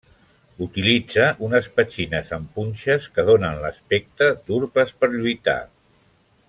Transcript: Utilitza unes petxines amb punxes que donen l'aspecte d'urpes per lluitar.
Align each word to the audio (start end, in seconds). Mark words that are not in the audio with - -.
Utilitza 0.65 1.25
unes 1.49 1.67
petxines 1.75 2.33
amb 2.39 2.49
punxes 2.57 3.07
que 3.19 3.27
donen 3.31 3.61
l'aspecte 3.67 4.31
d'urpes 4.49 4.99
per 5.03 5.15
lluitar. 5.17 5.61